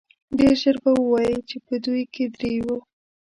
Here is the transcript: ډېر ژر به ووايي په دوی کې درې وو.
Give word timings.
ډېر 0.37 0.53
ژر 0.61 0.75
به 0.83 0.91
ووايي 0.97 1.37
په 1.67 1.75
دوی 1.85 2.03
کې 2.13 2.25
درې 2.35 2.53
وو. 2.65 2.77